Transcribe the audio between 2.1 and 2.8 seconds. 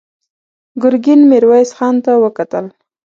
وکتل.